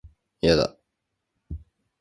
[0.41, 0.75] いやだ